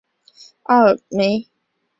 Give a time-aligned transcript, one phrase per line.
[0.63, 1.47] 奥尔梅。